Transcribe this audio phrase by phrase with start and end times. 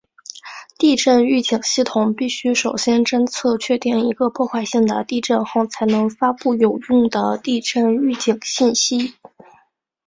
[0.79, 9.13] 地震预警系统必须首先侦测确定一个破坏性的地震后才能发布有用的地震预警信息。